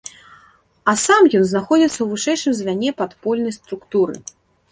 А 0.93 0.95
сам 1.01 1.27
ён 1.39 1.43
знаходзіцца 1.49 1.91
ў 2.03 2.07
вышэйшым 2.13 2.57
звяне 2.59 2.89
падпольнай 3.01 3.53
структуры. 3.61 4.15